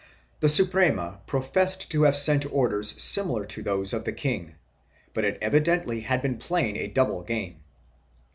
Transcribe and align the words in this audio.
The 0.39 0.49
Suprema 0.49 1.21
professed 1.27 1.91
to 1.91 2.01
have 2.01 2.15
sent 2.15 2.51
orders 2.51 2.99
similar 2.99 3.45
to 3.45 3.61
those 3.61 3.93
of 3.93 4.03
the 4.03 4.11
king, 4.11 4.55
but 5.13 5.23
it 5.23 5.37
evidently 5.43 5.99
had 5.99 6.23
been 6.23 6.37
playing 6.37 6.77
a 6.77 6.87
double 6.87 7.21
game. 7.21 7.57